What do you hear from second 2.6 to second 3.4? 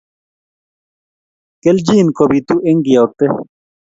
eng kiyokte